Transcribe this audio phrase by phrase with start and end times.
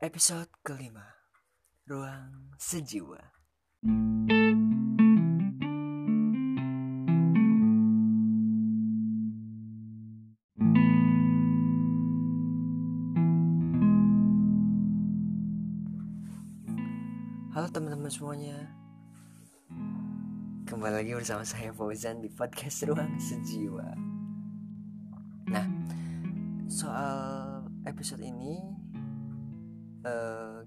[0.00, 1.04] Episode kelima
[1.84, 3.20] Ruang Sejiwa.
[17.52, 18.56] Halo teman-teman semuanya.
[20.64, 23.92] Kembali lagi bersama saya Fauzan di podcast Ruang Sejiwa.
[25.52, 25.68] Nah,
[26.72, 28.79] soal episode ini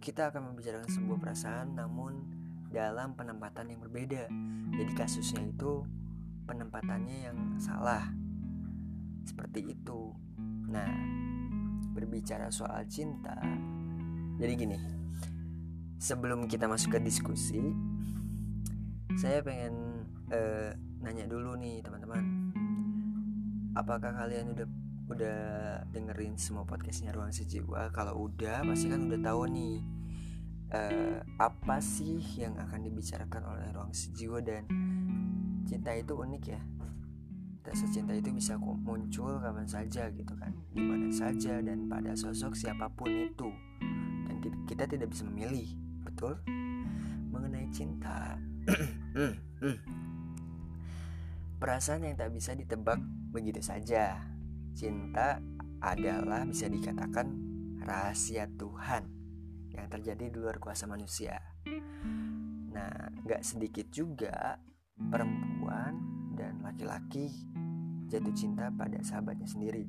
[0.03, 2.27] Kita akan membicarakan sebuah perasaan namun
[2.67, 4.27] dalam penempatan yang berbeda.
[4.75, 5.87] Jadi kasusnya itu
[6.43, 8.11] penempatannya yang salah.
[9.23, 10.11] Seperti itu.
[10.67, 10.91] Nah,
[11.95, 13.39] berbicara soal cinta.
[14.35, 14.75] Jadi gini,
[16.03, 17.63] sebelum kita masuk ke diskusi
[19.15, 20.03] saya pengen
[20.35, 22.51] uh, nanya dulu nih teman-teman.
[23.77, 24.67] Apakah kalian udah
[25.03, 25.39] udah
[25.93, 27.93] dengerin semua podcastnya ruang sejiwa?
[27.93, 29.92] Kalau udah pasti kan udah tahu nih
[30.73, 34.65] uh, apa sih yang akan dibicarakan oleh ruang sejiwa dan
[35.69, 36.61] cinta itu unik ya
[37.63, 42.59] rasa cinta itu bisa muncul kapan saja gitu kan di mana saja dan pada sosok
[42.59, 43.47] siapa pun itu
[44.27, 44.35] dan
[44.67, 45.71] kita tidak bisa memilih
[46.03, 46.35] betul
[47.33, 48.37] mengenai cinta.
[51.61, 53.01] Perasaan yang tak bisa ditebak
[53.33, 54.21] begitu saja.
[54.77, 55.41] Cinta
[55.81, 57.33] adalah bisa dikatakan
[57.83, 59.12] rahasia Tuhan
[59.73, 61.37] yang terjadi di luar kuasa manusia.
[62.73, 64.57] Nah, gak sedikit juga
[64.93, 65.97] perempuan
[66.37, 67.29] dan laki-laki
[68.09, 69.85] jatuh cinta pada sahabatnya sendiri.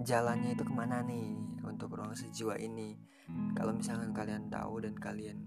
[0.00, 3.12] Jalannya itu ke mana nih untuk ruang sejiwa ini?
[3.54, 5.38] kalau misalkan kalian tahu dan kalian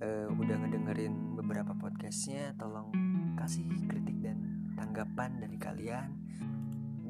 [0.00, 2.92] uh, udah ngedengerin beberapa podcastnya tolong
[3.36, 4.38] kasih kritik dan
[4.76, 6.08] tanggapan dari kalian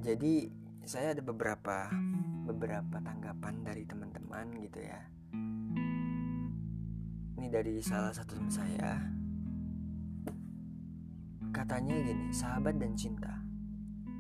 [0.00, 0.48] jadi
[0.86, 1.92] saya ada beberapa
[2.48, 5.00] beberapa tanggapan dari teman-teman gitu ya
[7.41, 9.00] ini dari salah satu teman saya.
[11.56, 13.32] Katanya gini sahabat dan cinta.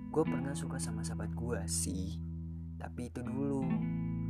[0.08, 2.16] Gue pernah suka sama sahabat gue sih
[2.80, 3.68] tapi itu dulu.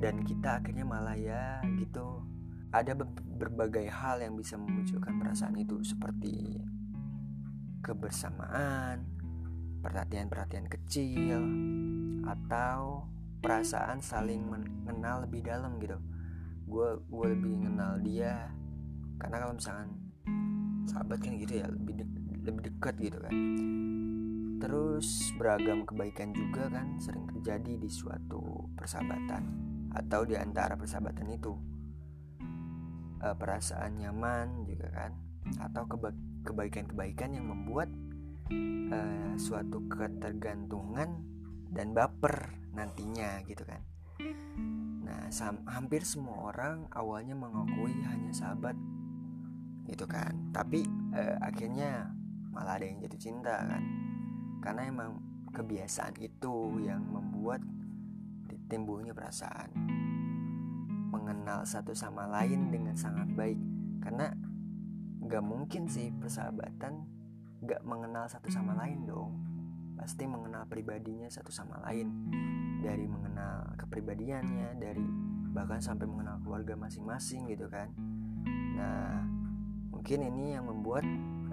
[0.03, 2.27] Dan kita akhirnya malah ya gitu.
[2.75, 2.99] Ada
[3.39, 6.59] berbagai hal yang bisa memunculkan perasaan itu seperti
[7.87, 9.07] kebersamaan,
[9.87, 11.41] perhatian-perhatian kecil,
[12.27, 13.07] atau
[13.39, 15.99] perasaan saling mengenal lebih dalam gitu.
[16.67, 18.60] Gue gue lebih mengenal dia
[19.21, 19.89] karena kalau misalkan
[20.89, 22.05] sahabat kan gitu ya lebih de
[22.41, 23.35] lebih dekat gitu kan.
[24.61, 29.45] Terus beragam kebaikan juga kan sering terjadi di suatu persahabatan
[29.91, 31.53] atau di antara persahabatan itu
[33.21, 35.13] e, perasaan nyaman juga kan
[35.61, 36.11] atau keba
[36.47, 37.91] kebaikan-kebaikan yang membuat
[38.93, 38.99] e,
[39.37, 41.11] suatu ketergantungan
[41.71, 43.83] dan baper nantinya gitu kan
[45.03, 45.27] nah
[45.67, 48.79] hampir semua orang awalnya mengakui hanya sahabat
[49.91, 50.55] gitu kan.
[50.55, 52.09] Tapi e, akhirnya
[52.55, 53.83] malah ada yang jatuh cinta kan.
[54.63, 55.11] Karena emang
[55.51, 57.61] kebiasaan itu yang membuat
[58.71, 59.75] timbulnya perasaan
[61.11, 63.59] mengenal satu sama lain dengan sangat baik.
[64.01, 64.31] Karena
[65.27, 67.03] gak mungkin sih persahabatan
[67.67, 69.33] gak mengenal satu sama lain dong.
[69.99, 72.09] Pasti mengenal pribadinya satu sama lain.
[72.81, 75.05] Dari mengenal kepribadiannya dari
[75.51, 77.91] bahkan sampai mengenal keluarga masing-masing gitu kan.
[78.79, 79.40] Nah
[80.01, 81.05] mungkin ini yang membuat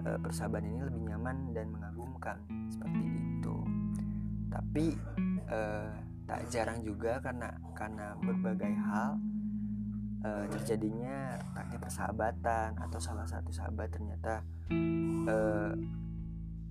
[0.08, 2.40] e, persahabatan ini lebih nyaman dan mengagumkan.
[2.72, 3.56] Seperti itu.
[4.48, 4.96] Tapi
[5.52, 5.60] e,
[6.24, 9.20] tak jarang juga karena karena berbagai hal
[10.24, 14.40] e, terjadinya retaknya persahabatan atau salah satu sahabat ternyata
[15.28, 15.36] e,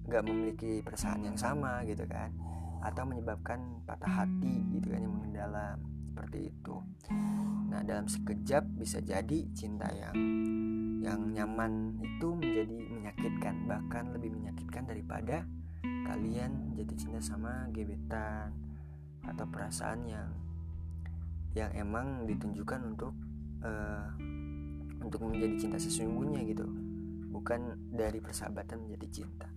[0.10, 2.34] nggak memiliki perasaan yang sama gitu kan.
[2.82, 5.78] Atau menyebabkan patah hati gitu kan yang mengendalam.
[6.10, 6.76] Seperti itu.
[7.70, 10.18] Nah dalam sekejap bisa jadi cinta yang
[11.02, 15.46] yang nyaman itu menjadi menyakitkan bahkan lebih menyakitkan daripada
[16.08, 18.56] kalian jatuh cinta sama gebetan
[19.28, 20.30] atau perasaan yang
[21.53, 23.13] yang emang ditunjukkan untuk
[23.66, 24.07] uh,
[25.01, 26.66] untuk menjadi cinta sesungguhnya gitu.
[27.33, 29.48] Bukan dari persahabatan menjadi cinta.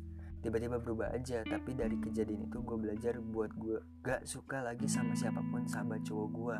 [0.40, 5.12] Tiba-tiba berubah aja tapi dari kejadian itu gue belajar buat gue gak suka lagi sama
[5.12, 6.58] siapa pun sahabat cowok gue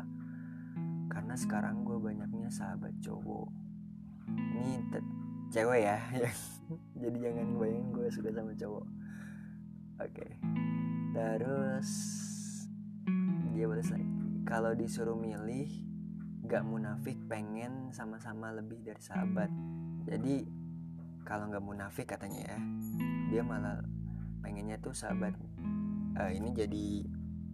[1.09, 3.49] karena sekarang gue banyaknya sahabat cowok
[4.37, 4.83] ini
[5.51, 5.97] cewek ya
[7.01, 8.85] jadi jangan bayangin gue suka sama cowok.
[10.01, 10.31] Oke okay.
[11.13, 11.89] terus
[13.51, 14.07] dia balas lagi.
[14.47, 15.69] Kalau disuruh milih
[16.47, 19.51] gak munafik pengen sama-sama lebih dari sahabat.
[20.07, 20.47] Jadi
[21.21, 22.59] kalau nggak munafik katanya ya
[23.29, 23.79] dia malah
[24.41, 25.37] pengennya tuh sahabat
[26.17, 26.87] uh, ini jadi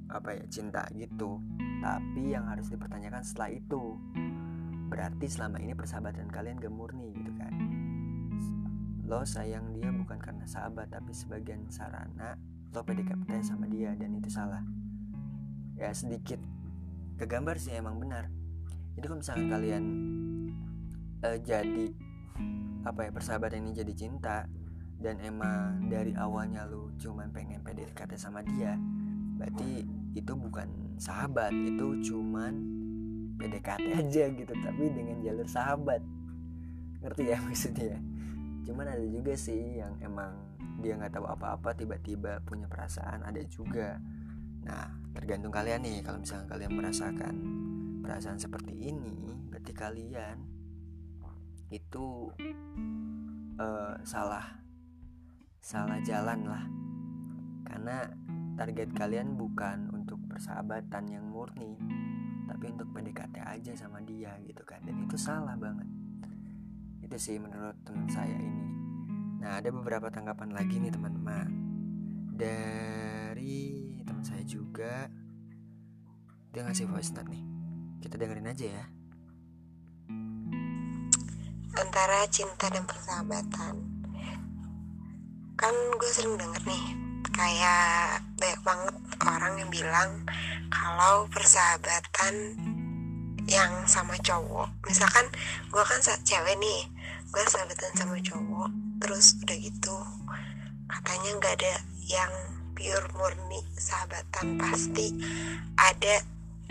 [0.08, 1.38] apa ya cinta gitu.
[1.84, 4.00] Tapi yang harus dipertanyakan setelah itu
[4.88, 6.72] berarti selama ini persahabatan kalian gak
[7.14, 7.54] gitu kan?
[9.08, 12.36] Lo sayang dia bukan karena sahabat tapi sebagian sarana
[12.76, 14.64] lo PDKT sama dia dan itu salah.
[15.80, 16.40] Ya sedikit
[17.20, 18.28] kegambar sih emang benar.
[18.96, 19.84] Itu kalau misalkan kalian
[21.24, 21.88] uh, jadi
[22.88, 24.48] apa ya persahabatan ini jadi cinta
[24.98, 28.74] dan emang dari awalnya lu cuman pengen PDKT sama dia
[29.38, 29.86] berarti
[30.18, 32.77] itu bukan sahabat itu cuman
[33.38, 36.02] PDKT aja gitu tapi dengan jalur sahabat.
[37.06, 37.98] Ngerti ya maksudnya?
[38.66, 40.36] Cuman ada juga sih yang emang
[40.82, 44.02] dia nggak tahu apa-apa tiba-tiba punya perasaan ada juga.
[44.66, 47.36] Nah tergantung kalian nih kalau misalnya kalian merasakan
[48.04, 49.16] perasaan seperti ini
[49.50, 50.38] berarti kalian
[51.68, 52.32] itu
[53.60, 54.46] uh, salah
[55.62, 56.66] salah jalan lah.
[57.68, 58.08] Karena
[58.58, 61.78] target kalian bukan untuk persahabatan yang murni
[62.72, 64.84] untuk PDKT aja sama dia gitu kan.
[64.84, 65.88] Dan itu salah banget.
[67.04, 68.66] Itu sih menurut teman saya ini.
[69.44, 71.48] Nah ada beberapa tanggapan lagi nih teman-teman.
[72.36, 75.08] Dari teman saya juga.
[76.52, 77.44] Dia ngasih voice note nih.
[78.04, 78.86] Kita dengerin aja ya.
[81.78, 83.76] Antara cinta dan persahabatan.
[85.58, 86.86] Kan gue sering denger nih
[87.38, 90.10] kayak banyak banget orang yang bilang
[90.72, 92.56] kalau persahabatan
[93.48, 95.24] yang sama cowok misalkan
[95.72, 96.80] gue kan cewek nih
[97.32, 98.70] gue sahabatan sama cowok
[99.00, 99.98] terus udah gitu
[100.88, 101.74] katanya nggak ada
[102.08, 102.34] yang
[102.78, 105.12] pure murni sahabatan pasti
[105.76, 106.22] ada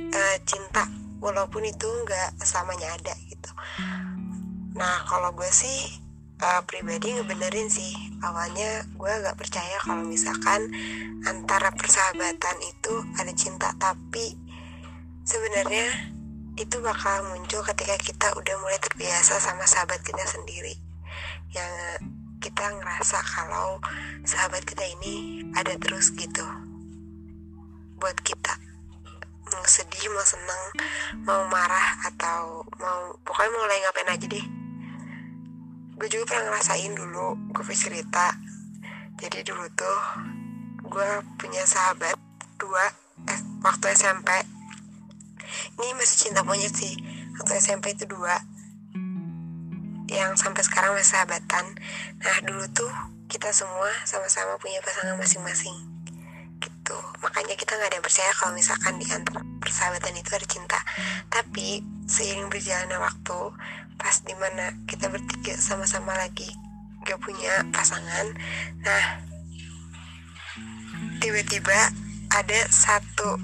[0.00, 0.87] uh, cinta
[1.20, 3.50] walaupun itu nggak selamanya ada gitu.
[4.76, 6.06] Nah kalau gue sih
[6.42, 7.92] uh, pribadi ngebenerin sih.
[8.20, 10.68] Awalnya gue agak percaya kalau misalkan
[11.24, 13.72] antara persahabatan itu ada cinta.
[13.76, 14.36] Tapi
[15.24, 16.12] sebenarnya
[16.56, 20.76] itu bakal muncul ketika kita udah mulai terbiasa sama sahabat kita sendiri.
[21.52, 21.72] Yang
[22.40, 23.80] kita ngerasa kalau
[24.22, 26.44] sahabat kita ini ada terus gitu
[27.96, 28.54] buat kita.
[29.46, 30.62] Mau sedih mau seneng
[31.22, 34.56] mau marah atau mau pokoknya mau mulai ngapain aja deh
[35.96, 38.37] gue juga pernah ngerasain dulu gue cerita.
[39.16, 40.00] Jadi dulu tuh
[40.87, 41.08] gue
[41.40, 42.16] punya sahabat
[42.60, 42.84] dua
[43.28, 44.28] eh, waktu SMP
[45.76, 46.94] ini masih cinta monyet sih
[47.37, 48.37] waktu SMP itu dua
[50.06, 51.64] yang sampai sekarang masih sahabatan.
[52.22, 52.93] Nah dulu tuh
[53.26, 55.75] kita semua sama-sama punya pasangan masing-masing
[56.62, 56.98] gitu.
[57.20, 60.78] Makanya kita nggak ada yang percaya kalau misalkan di antara persahabatan itu ada cinta.
[61.26, 63.38] Tapi seiring berjalannya waktu
[64.26, 66.50] di mana kita bertiga sama-sama lagi
[67.06, 68.34] gak punya pasangan.
[68.82, 69.05] Nah
[71.23, 71.94] tiba-tiba
[72.34, 73.38] ada satu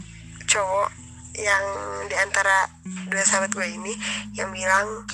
[0.50, 0.90] cowok
[1.38, 1.64] yang
[2.12, 2.68] di antara
[3.08, 3.94] dua sahabat gue ini
[4.36, 5.06] yang bilang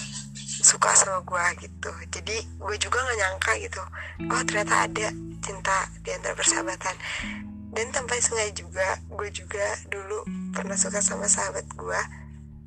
[0.42, 1.92] suka sama gue gitu.
[2.10, 3.82] Jadi gue juga nggak nyangka gitu.
[4.32, 5.06] Oh ternyata ada
[5.44, 6.96] cinta di antara persahabatan.
[7.68, 10.24] Dan tanpa sengaja juga gue juga dulu
[10.56, 12.00] pernah suka sama sahabat gue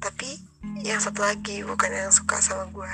[0.02, 0.40] tapi
[0.82, 2.94] yang satu lagi bukan yang suka sama gue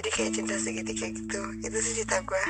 [0.00, 2.44] jadi kayak cinta segitiga gitu itu sih cerita gue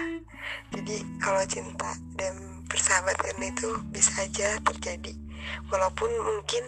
[0.75, 2.35] jadi kalau cinta dan
[2.71, 5.15] persahabatan itu bisa aja terjadi
[5.71, 6.65] walaupun mungkin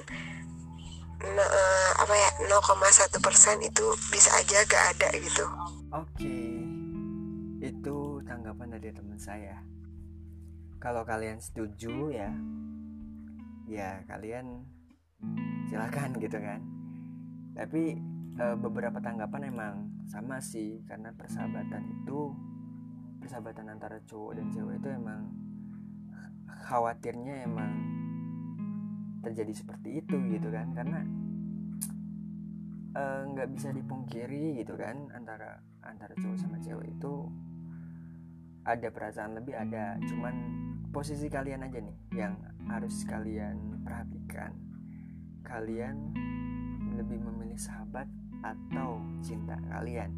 [1.32, 5.46] no, uh, apa ya 0,1 persen itu bisa aja gak ada gitu.
[5.94, 6.36] Oke,
[7.64, 7.96] itu
[8.26, 9.62] tanggapan dari teman saya.
[10.82, 12.30] Kalau kalian setuju ya,
[13.70, 14.68] ya kalian
[15.72, 16.60] silakan gitu kan.
[17.54, 17.94] Tapi
[18.42, 19.74] uh, beberapa tanggapan emang
[20.10, 22.34] sama sih karena persahabatan itu
[23.22, 25.32] persahabatan antara cowok dan cewek itu emang
[26.68, 27.72] khawatirnya emang
[29.24, 30.76] terjadi seperti itu gitu kan.
[30.76, 31.00] Karena
[32.94, 37.32] eh, nggak uh, bisa dipungkiri gitu kan antara antara cowok sama cewek itu
[38.68, 39.96] ada perasaan lebih ada.
[40.04, 40.34] Cuman
[40.92, 42.36] posisi kalian aja nih yang
[42.68, 44.52] harus kalian perhatikan.
[45.44, 45.96] Kalian
[46.94, 48.06] lebih memilih sahabat
[48.44, 50.10] atau cinta kalian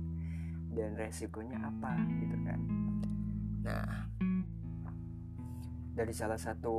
[0.76, 2.61] dan resikonya apa gitu kan
[3.66, 4.06] nah
[5.97, 6.76] dari salah satu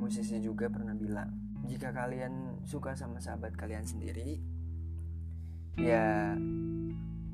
[0.00, 1.28] musisi juga pernah bilang,
[1.68, 4.40] jika kalian suka sama sahabat kalian sendiri,
[5.76, 6.32] ya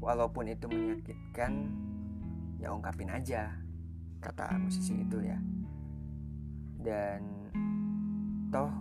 [0.02, 1.70] walaupun itu menyakitkan,
[2.58, 3.54] ya ungkapin aja,
[4.18, 5.38] kata musisi itu ya.
[6.82, 7.22] Dan
[8.50, 8.74] toh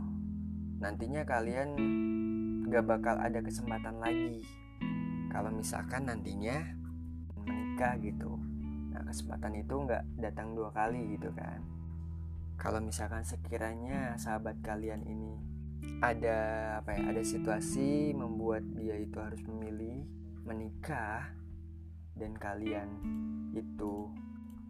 [0.82, 1.70] nantinya kalian
[2.66, 4.42] gak bakal ada kesempatan lagi
[5.30, 6.64] kalau misalkan nantinya
[7.44, 8.40] menikah gitu.
[8.96, 11.60] Nah kesempatan itu nggak datang dua kali gitu kan
[12.56, 15.36] kalau misalkan sekiranya sahabat kalian ini
[16.00, 16.38] ada
[16.82, 20.08] apa ya ada situasi membuat dia itu harus memilih
[20.48, 21.36] menikah
[22.16, 22.90] dan kalian
[23.54, 24.10] itu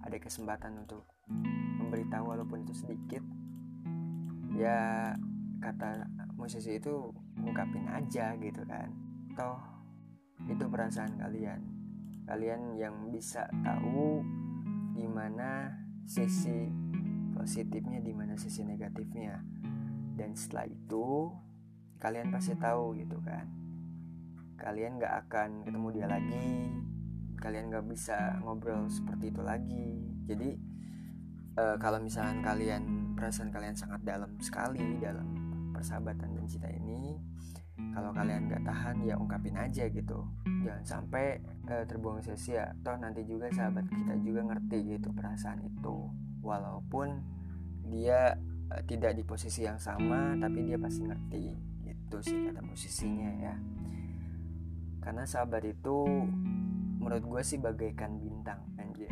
[0.01, 1.05] ada kesempatan untuk
[1.81, 3.23] memberitahu walaupun itu sedikit
[4.57, 5.13] ya
[5.61, 7.13] kata musisi itu
[7.45, 8.89] ungkapin aja gitu kan.
[9.37, 9.61] Toh
[10.49, 11.61] itu perasaan kalian.
[12.25, 14.25] Kalian yang bisa tahu
[14.97, 15.69] di mana
[16.09, 16.65] sisi
[17.37, 19.37] positifnya di mana sisi negatifnya.
[20.15, 21.29] Dan setelah itu
[22.01, 23.45] kalian pasti tahu gitu kan.
[24.55, 26.49] Kalian gak akan ketemu dia lagi.
[27.37, 29.89] Kalian gak bisa ngobrol seperti itu lagi.
[30.25, 30.49] Jadi
[31.59, 35.44] uh, kalau misalnya kalian perasaan kalian sangat dalam sekali dalam
[35.75, 37.19] persahabatan dan cinta ini
[37.75, 40.23] kalau kalian gak tahan ya ungkapin aja gitu.
[40.63, 42.71] Jangan sampai uh, terbuang sia-sia.
[42.79, 46.07] Toh nanti juga sahabat kita juga ngerti gitu perasaan itu.
[46.39, 47.19] Walaupun
[47.91, 48.39] dia
[48.71, 51.43] uh, tidak di posisi yang sama tapi dia pasti ngerti
[51.83, 53.55] itu sih kata musisinya ya.
[55.03, 56.07] Karena sahabat itu
[57.03, 59.11] menurut gue sih bagaikan bintang anjay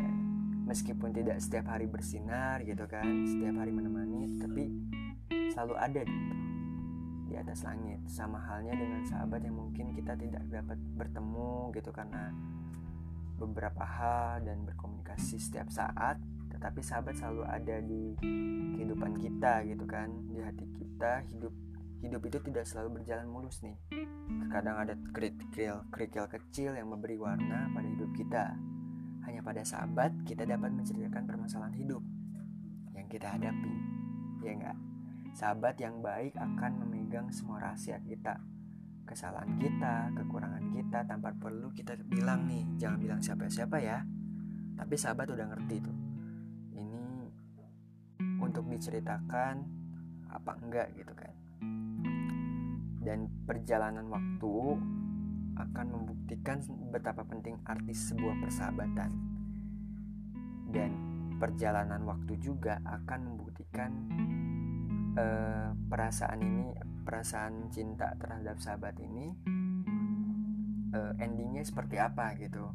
[0.64, 4.72] meskipun tidak setiap hari bersinar gitu kan setiap hari menemani tapi
[5.52, 6.53] selalu ada gitu
[7.34, 12.30] di atas langit sama halnya dengan sahabat yang mungkin kita tidak dapat bertemu gitu karena
[13.34, 16.22] beberapa hal dan berkomunikasi setiap saat
[16.54, 18.14] tetapi sahabat selalu ada di
[18.78, 21.50] kehidupan kita gitu kan di hati kita hidup
[22.04, 23.80] hidup itu tidak selalu berjalan mulus nih.
[24.44, 28.52] Terkadang ada kerikil-kerikil kecil yang memberi warna pada hidup kita.
[29.24, 32.04] Hanya pada sahabat kita dapat menceritakan permasalahan hidup
[32.92, 33.74] yang kita hadapi.
[34.44, 34.76] Ya enggak?
[35.34, 38.38] Sahabat yang baik akan memegang semua rahasia kita.
[39.04, 44.00] Kesalahan kita, kekurangan kita tanpa perlu kita bilang nih, jangan bilang siapa-siapa ya.
[44.78, 45.96] Tapi sahabat udah ngerti tuh.
[46.78, 47.02] Ini
[48.40, 49.54] untuk diceritakan
[50.30, 51.34] apa enggak gitu kan
[53.04, 54.54] dan perjalanan waktu
[55.54, 56.58] akan membuktikan
[56.90, 59.12] betapa penting arti sebuah persahabatan
[60.72, 60.90] dan
[61.36, 63.92] perjalanan waktu juga akan membuktikan
[65.18, 66.66] uh, perasaan ini
[67.04, 69.34] perasaan cinta terhadap sahabat ini
[70.94, 72.70] uh, endingnya seperti apa gitu.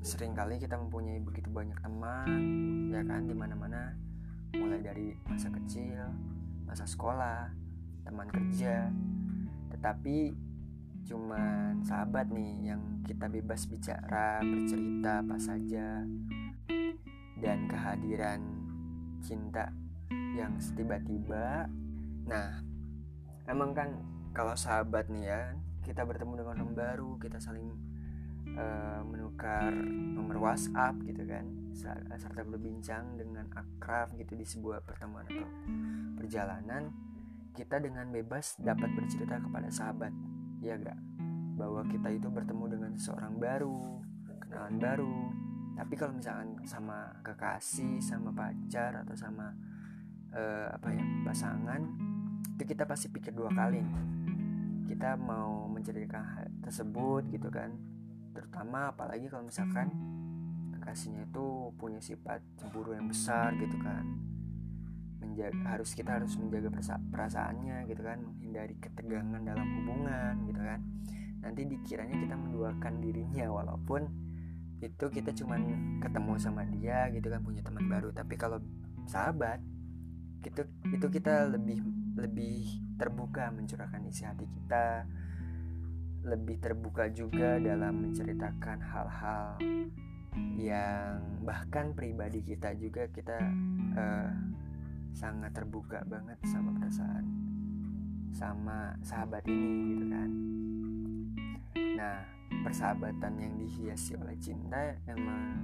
[0.00, 2.40] Sering kali kita mempunyai begitu banyak teman
[2.88, 3.92] ya kan di mana-mana
[4.56, 6.00] mulai dari masa kecil
[6.64, 7.52] masa sekolah
[8.08, 8.88] teman kerja.
[9.74, 10.32] Tetapi
[11.06, 16.02] cuman sahabat nih yang kita bebas bicara, bercerita apa saja.
[17.36, 18.40] Dan kehadiran
[19.20, 19.68] cinta
[20.10, 21.66] yang tiba-tiba.
[22.26, 22.60] Nah,
[23.46, 23.88] emang kan
[24.36, 25.42] kalau sahabat nih ya,
[25.86, 27.72] kita bertemu dengan orang baru, kita saling
[28.58, 31.46] uh, menukar nomor WhatsApp gitu kan,
[32.16, 35.48] serta berbincang dengan akrab gitu di sebuah pertemuan atau
[36.18, 36.90] perjalanan
[37.56, 40.12] kita dengan bebas dapat bercerita kepada sahabat,
[40.60, 41.00] ya gak?
[41.56, 44.04] Bahwa kita itu bertemu dengan seseorang baru,
[44.44, 45.16] kenalan baru.
[45.76, 49.56] Tapi kalau misalkan sama kekasih, sama pacar atau sama
[50.36, 51.80] uh, apa ya pasangan,
[52.54, 53.98] itu kita pasti pikir dua kali nih.
[54.92, 57.74] Kita mau menceritakan hal tersebut gitu kan,
[58.36, 59.90] terutama apalagi kalau misalkan
[60.78, 64.04] kekasihnya itu punya sifat cemburu yang besar gitu kan.
[65.18, 66.70] Menjaga harus kita harus menjaga
[67.10, 68.22] perasaannya gitu kan.
[68.22, 70.80] Menghindari ketegangan dalam hubungan gitu kan.
[71.42, 74.06] Nanti dikiranya kita menduakan dirinya walaupun
[74.76, 75.60] itu kita cuman
[76.04, 78.14] ketemu sama dia gitu kan punya teman baru.
[78.14, 78.62] Tapi kalau
[79.10, 79.58] sahabat
[80.44, 80.62] itu
[80.92, 81.80] itu kita lebih
[82.16, 85.04] lebih terbuka mencurahkan isi hati kita.
[86.26, 89.62] Lebih terbuka juga dalam menceritakan hal-hal
[90.58, 93.38] yang bahkan pribadi kita juga kita
[93.94, 94.32] uh,
[95.16, 97.24] sangat terbuka banget sama perasaan
[98.36, 100.30] sama sahabat ini gitu kan.
[101.96, 102.18] Nah
[102.66, 105.62] persahabatan yang dihiasi oleh cinta emang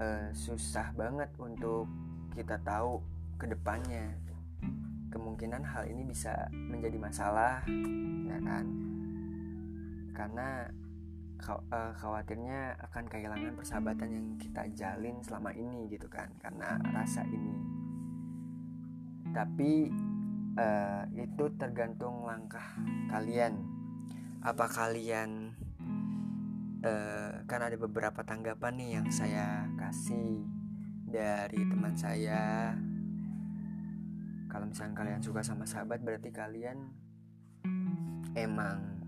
[0.00, 1.90] uh, susah banget untuk
[2.32, 4.16] kita tahu ke depannya.
[5.12, 7.64] Kemungkinan hal ini bisa menjadi masalah
[8.26, 8.64] ya kan?
[10.12, 10.68] Karena
[11.46, 17.54] eh, khawatirnya akan kehilangan persahabatan yang kita jalin selama ini gitu kan karena rasa ini.
[19.36, 19.92] Tapi
[20.56, 22.64] uh, itu tergantung langkah
[23.12, 23.60] kalian.
[24.40, 25.52] Apa kalian
[26.80, 30.40] uh, kan ada beberapa tanggapan nih yang saya kasih
[31.04, 32.72] dari teman saya
[34.56, 36.88] kalau misalnya kalian suka sama sahabat berarti kalian
[38.32, 39.04] emang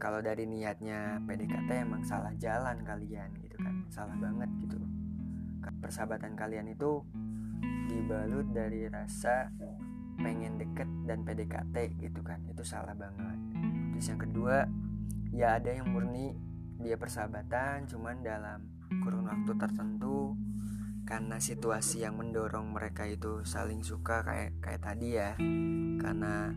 [0.00, 3.84] kalau dari niatnya PDKT emang salah jalan kalian gitu kan.
[3.92, 4.80] Salah banget gitu.
[5.84, 7.04] Persahabatan kalian itu
[7.92, 9.52] dibalut dari rasa
[10.24, 12.40] pengen deket dan PDKT gitu kan.
[12.48, 13.36] Itu salah banget.
[13.92, 14.64] Terus yang kedua
[15.36, 16.32] ya ada yang murni
[16.80, 18.64] dia persahabatan cuman dalam
[19.04, 20.32] kurun waktu tertentu
[21.06, 25.38] karena situasi yang mendorong mereka itu saling suka kayak kayak tadi ya.
[26.02, 26.50] Karena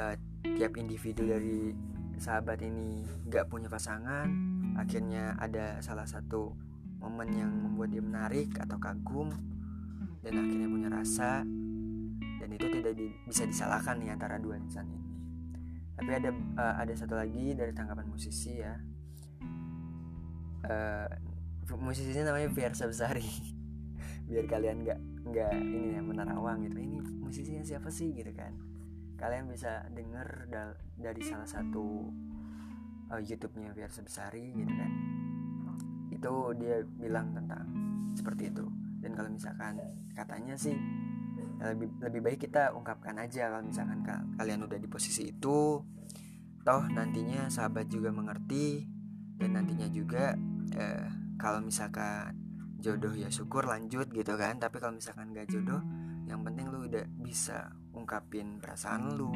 [0.00, 0.16] uh,
[0.56, 1.76] tiap individu dari
[2.16, 4.30] sahabat ini gak punya pasangan
[4.78, 6.54] akhirnya ada salah satu
[7.02, 9.28] momen yang membuat dia menarik atau kagum
[10.24, 11.44] dan akhirnya punya rasa.
[12.40, 15.12] Dan itu tidak di, bisa disalahkan nih antara dua insan ini.
[15.94, 18.74] Tapi ada uh, ada satu lagi dari tanggapan musisi ya.
[20.64, 21.04] Uh,
[21.76, 23.53] musisinya namanya Fiersa Besari
[24.24, 26.78] biar kalian nggak nggak ini ya menerawang gitu.
[26.80, 28.12] Ini musisinya siapa sih?
[28.12, 28.52] gitu kan.
[29.20, 32.12] Kalian bisa denger da dari salah satu
[33.10, 34.92] uh, YouTube-nya Fiersa Besari gitu kan.
[36.12, 37.66] Itu dia bilang tentang
[38.16, 38.66] seperti itu.
[39.00, 39.80] Dan kalau misalkan
[40.16, 40.76] katanya sih
[41.60, 44.00] lebih lebih baik kita ungkapkan aja kalau misalkan
[44.36, 45.80] kalian udah di posisi itu.
[46.64, 48.88] Toh nantinya sahabat juga mengerti
[49.36, 50.32] dan nantinya juga
[50.72, 52.43] eh, kalau misalkan
[52.84, 54.60] jodoh ya syukur lanjut gitu kan.
[54.60, 55.80] Tapi kalau misalkan gak jodoh
[56.28, 59.32] yang penting lu udah bisa ungkapin perasaan lu.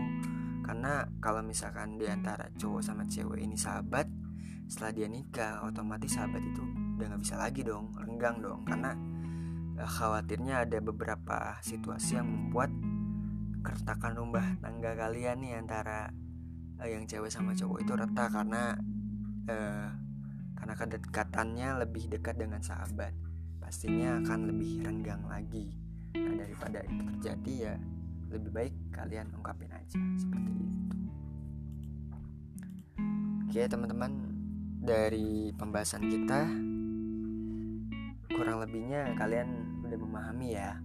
[0.60, 4.04] Karena kalau misalkan di antara cowok sama cewek ini sahabat
[4.68, 6.60] setelah dia nikah otomatis sahabat itu
[7.00, 8.68] udah nggak bisa lagi dong renggang dong.
[8.68, 8.92] Karena
[9.78, 12.66] Eh, khawatirnya ada beberapa situasi yang membuat
[13.62, 16.10] keretakan rumah tangga kalian nih antara
[16.82, 18.28] uh, yang cewek sama cowok itu retak.
[18.34, 18.74] Karena
[19.46, 19.88] uh,
[20.58, 23.14] karena kedekatannya lebih dekat dengan sahabat
[23.68, 25.68] pastinya akan lebih renggang lagi.
[26.16, 27.74] Nah daripada itu terjadi ya
[28.32, 30.96] lebih baik kalian ungkapin aja seperti itu.
[33.44, 34.12] Oke teman-teman
[34.80, 36.48] dari pembahasan kita
[38.32, 40.80] kurang lebihnya kalian udah memahami ya.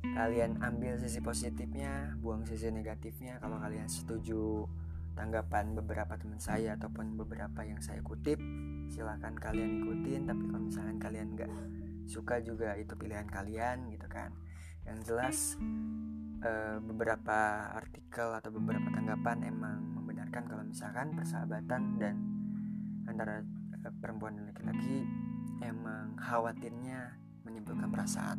[0.00, 3.36] Kalian ambil sisi positifnya buang sisi negatifnya.
[3.44, 4.64] Kalau kalian setuju
[5.12, 8.40] tanggapan beberapa teman saya ataupun beberapa yang saya kutip
[8.88, 10.24] silahkan kalian ikutin.
[10.24, 11.52] Tapi kalau misalkan kalian nggak
[12.10, 14.34] suka juga itu pilihan kalian gitu kan
[14.82, 15.54] yang jelas
[16.42, 16.50] e,
[16.82, 22.18] beberapa artikel atau beberapa tanggapan emang membenarkan kalau misalkan persahabatan dan
[23.06, 25.06] antara e, perempuan dan laki-laki
[25.62, 28.38] emang khawatirnya menimbulkan perasaan.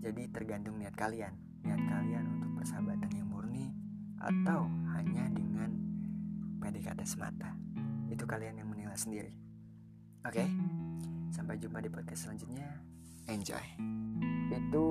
[0.00, 1.34] Jadi tergantung niat kalian,
[1.66, 3.74] niat kalian untuk persahabatan yang murni
[4.22, 5.74] atau hanya dengan
[6.62, 7.52] PDKT semata.
[8.08, 9.34] Itu kalian yang menilai sendiri.
[10.22, 10.48] Oke, okay?
[11.30, 12.68] Sampai jumpa di podcast selanjutnya.
[13.26, 13.64] Enjoy.
[14.54, 14.84] Itu